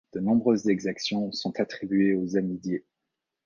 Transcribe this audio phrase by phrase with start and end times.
[0.15, 2.87] De nombreuses exactions sont attribuées aux Hamidiés.